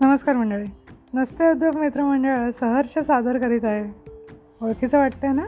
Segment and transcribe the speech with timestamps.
[0.00, 0.66] नमस्कार मंडळी.
[1.14, 4.10] नसते उद्योग मित्रमंडळ सहर्ष सादर करीत आहे.
[4.62, 5.44] ओळखीचं वाटतंय ना?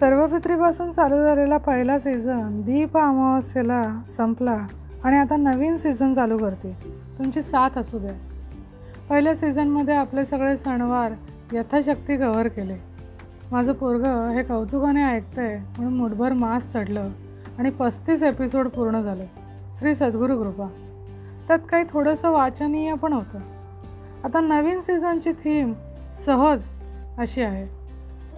[0.00, 4.66] सर्वपित्रीपासून चालू झालेला पहिला सीझन दीप अमावस्येला संपला
[5.04, 6.76] आणि आता नवीन सीझन चालू करते
[7.18, 8.14] तुमची साथ असू द्या.
[9.10, 11.12] पहिल्या सीझनमध्ये आपले सगळे सणवार
[11.52, 12.76] यथाशक्ती कव्हर केले.
[13.52, 17.08] माझं पोरगं हे कौतुकाने ऐकतंय म्हणून मुठभर मास चढलं
[17.58, 19.26] आणि पस्तीस एपिसोड पूर्ण झाले.
[19.74, 20.68] श्री सद्गुरू कृपा.
[21.50, 23.38] त्यात काही थोडंसं वाचनीय पण होतं.
[24.24, 25.72] आता नवीन सीझनची थीम
[26.26, 26.62] सहज
[27.18, 27.66] अशी आहे.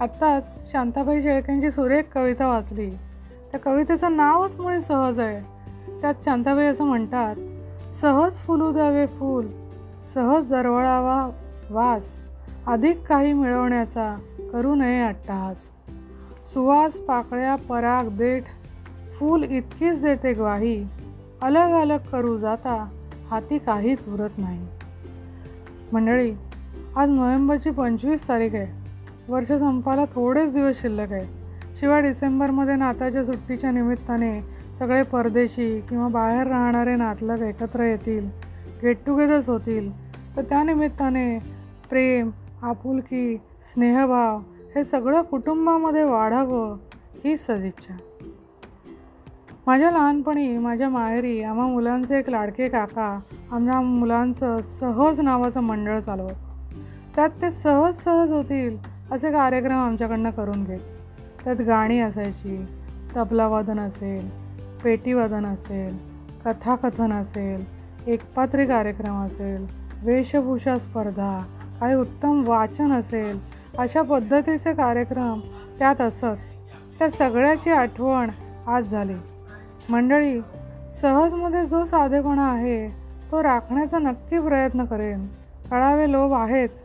[0.01, 2.91] आत्ताच शांताबाई शेळकेंची सुरेख कविता वाचली.
[3.51, 5.41] त्या कवितेचं नावच मुळे सहज आहे.
[6.01, 7.37] त्यात शांताबाई असं म्हणतात
[7.95, 9.49] सहज फुलू द्यावे फूल
[10.15, 11.31] सहज दरवळावा
[11.71, 12.17] वास
[12.67, 14.19] अधिक काही मिळवण्याचा
[14.53, 15.59] करू नये अट्टहास.
[16.53, 18.45] सुवास पाकळ्या पराग देठ
[19.19, 20.89] फूल इतकीच देते ग्वाही
[21.43, 22.89] अलग अलग करू जाता
[23.33, 24.67] हाती काहीच उरत नाही.
[25.93, 26.33] मंडळी
[26.97, 28.67] आज नोव्हेंबरची पंचवीस तारीख आहे.
[29.33, 31.27] वर्ष संपायला थोडेच दिवस शिल्लक आहे.
[31.77, 34.41] शिवाय डिसेंबरमध्ये नाताच्या सुट्टीच्या निमित्ताने
[34.79, 38.29] सगळे परदेशी किंवा बाहेर राहणारे नातलग एकत्र येतील
[38.83, 39.91] गेट टुगेदर्स होतील.
[40.37, 41.39] तर त्यानिमित्ताने
[41.91, 42.31] प्रेम
[42.63, 44.39] आपुलकी स्नेहभाव
[44.77, 46.77] हे सगळं कुटुंबामध्ये वाढावं
[47.25, 47.97] हीच सदिच्छा.
[49.67, 53.19] माझ्या लहानपणी माझ्या माहेरी आम्हा मुलांचे एक लाडके काका
[53.53, 56.33] आमच्या मुलांचं सहज नावाचं मंडळ चालवत.
[57.15, 58.77] त्यात ते सहज सहज होतील
[59.13, 60.81] असे कार्यक्रम आमच्याकडनं करून घेत.
[61.45, 62.65] त्यात गाणी असायची
[63.17, 64.29] तबलावादन असेल
[64.85, 65.97] पेटीवादन असेल
[66.45, 67.65] कथाकथन असेल
[68.07, 69.67] एकपात्री कार्यक्रम असेल
[70.05, 71.39] वेशभूषा स्पर्धा
[71.81, 73.39] काही उत्तम वाचन असेल
[73.79, 75.41] अशा पद्धतीचे कार्यक्रम
[75.79, 76.37] त्यात असत.
[76.99, 78.31] त्या सगळ्याची आठवण
[78.67, 79.15] आज झाली.
[79.91, 80.41] मंडळी
[81.01, 82.89] सहजमध्ये जो साधेपणा आहे
[83.31, 85.21] तो राखण्याचा नक्की प्रयत्न करेन.
[85.71, 86.85] कळावे लोभ आहेच.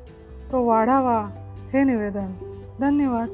[0.52, 1.30] तो वाढावा
[1.74, 2.32] हे निवेदन.
[2.80, 3.28] धन्यवाद.